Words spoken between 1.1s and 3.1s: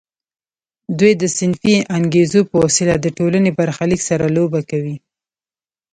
د صنفي انګیزو په وسیله د